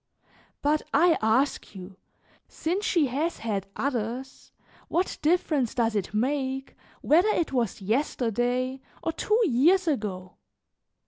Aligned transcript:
But 0.63 0.81
I 0.95 1.15
ask 1.21 1.75
you, 1.75 1.95
since 2.47 2.83
she 2.85 3.05
has 3.05 3.37
had 3.37 3.67
others, 3.75 4.51
what 4.87 5.19
difference 5.21 5.75
does 5.75 5.95
it 5.95 6.11
make 6.11 6.75
whether 7.01 7.29
it 7.29 7.53
was 7.53 7.83
yesterday 7.83 8.81
or 9.03 9.11
two 9.11 9.39
years 9.47 9.87
ago? 9.87 10.37